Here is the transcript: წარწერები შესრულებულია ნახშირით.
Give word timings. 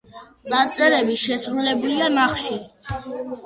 წარწერები 0.51 1.19
შესრულებულია 1.25 2.11
ნახშირით. 2.17 2.93